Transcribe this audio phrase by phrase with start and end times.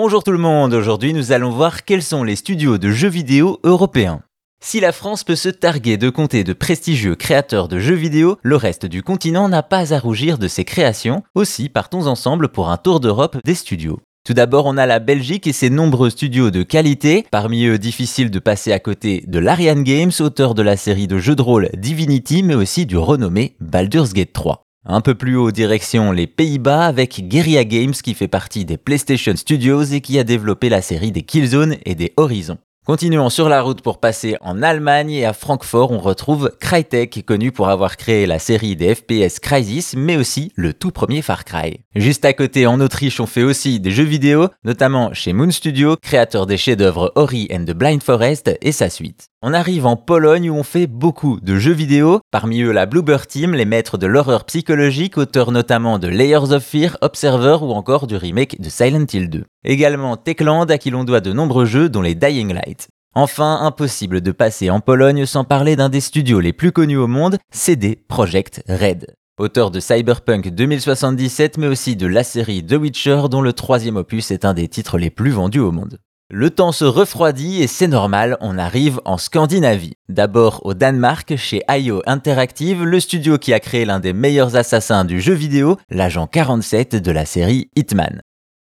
[0.00, 3.58] Bonjour tout le monde, aujourd'hui nous allons voir quels sont les studios de jeux vidéo
[3.64, 4.22] européens.
[4.62, 8.54] Si la France peut se targuer de compter de prestigieux créateurs de jeux vidéo, le
[8.54, 12.76] reste du continent n'a pas à rougir de ses créations, aussi partons ensemble pour un
[12.76, 13.98] tour d'Europe des studios.
[14.24, 17.26] Tout d'abord, on a la Belgique et ses nombreux studios de qualité.
[17.32, 21.18] Parmi eux, difficile de passer à côté de l'Ariane Games, auteur de la série de
[21.18, 24.67] jeux de rôle Divinity, mais aussi du renommé Baldur's Gate 3.
[24.90, 29.36] Un peu plus haut, direction les Pays-Bas avec Guerrilla Games qui fait partie des PlayStation
[29.36, 32.56] Studios et qui a développé la série des Killzone et des Horizon.
[32.86, 37.52] Continuons sur la route pour passer en Allemagne et à Francfort on retrouve Crytek connu
[37.52, 41.80] pour avoir créé la série des FPS Crysis mais aussi le tout premier Far Cry.
[41.94, 45.96] Juste à côté en Autriche on fait aussi des jeux vidéo, notamment chez Moon Studio,
[46.00, 49.28] créateur des chefs-d'œuvre Ori and the Blind Forest et sa suite.
[49.40, 53.24] On arrive en Pologne où on fait beaucoup de jeux vidéo, parmi eux la Bluebird
[53.28, 58.08] Team, les maîtres de l'horreur psychologique, auteurs notamment de Layers of Fear, Observer ou encore
[58.08, 59.44] du remake de Silent Hill 2.
[59.64, 62.88] Également Techland à qui l'on doit de nombreux jeux dont les Dying Light.
[63.14, 67.06] Enfin, impossible de passer en Pologne sans parler d'un des studios les plus connus au
[67.06, 69.14] monde, CD Projekt Red.
[69.38, 74.32] Auteur de Cyberpunk 2077 mais aussi de la série The Witcher dont le troisième opus
[74.32, 76.00] est un des titres les plus vendus au monde.
[76.30, 79.94] Le temps se refroidit et c'est normal, on arrive en Scandinavie.
[80.10, 85.06] D'abord au Danemark, chez IO Interactive, le studio qui a créé l'un des meilleurs assassins
[85.06, 88.20] du jeu vidéo, l'agent 47 de la série Hitman.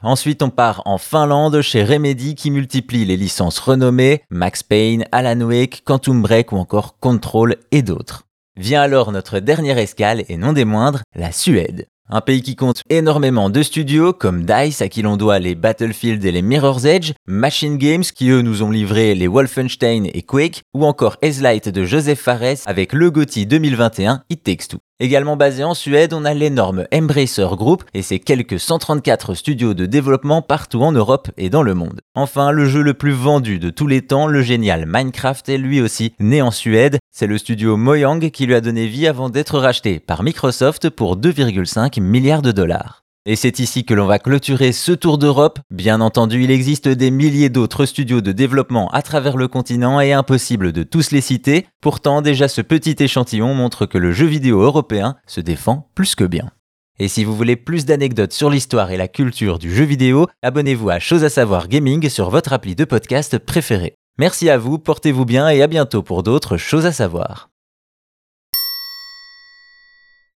[0.00, 5.40] Ensuite, on part en Finlande chez Remedy qui multiplie les licences renommées Max Payne, Alan
[5.40, 8.28] Wake, Quantum Break ou encore Control et d'autres.
[8.56, 11.88] Vient alors notre dernière escale et non des moindres, la Suède.
[12.12, 16.24] Un pays qui compte énormément de studios comme DICE à qui l'on doit les Battlefield
[16.24, 20.62] et les Mirror's Edge, Machine Games qui eux nous ont livré les Wolfenstein et Quake,
[20.74, 24.89] ou encore Light de Joseph Fares avec le GOTY 2021 It Takes Two.
[25.02, 29.86] Également basé en Suède, on a l'énorme Embracer Group et ses quelques 134 studios de
[29.86, 32.02] développement partout en Europe et dans le monde.
[32.14, 35.80] Enfin, le jeu le plus vendu de tous les temps, le génial Minecraft, est lui
[35.80, 36.98] aussi né en Suède.
[37.10, 41.16] C'est le studio Mojang qui lui a donné vie avant d'être racheté par Microsoft pour
[41.16, 43.02] 2,5 milliards de dollars.
[43.26, 45.58] Et c'est ici que l'on va clôturer ce tour d'Europe.
[45.70, 50.14] Bien entendu, il existe des milliers d'autres studios de développement à travers le continent et
[50.14, 51.66] impossible de tous les citer.
[51.82, 56.24] Pourtant, déjà ce petit échantillon montre que le jeu vidéo européen se défend plus que
[56.24, 56.50] bien.
[56.98, 60.88] Et si vous voulez plus d'anecdotes sur l'histoire et la culture du jeu vidéo, abonnez-vous
[60.88, 63.94] à Chose à savoir gaming sur votre appli de podcast préféré.
[64.18, 67.49] Merci à vous, portez-vous bien et à bientôt pour d'autres choses à savoir.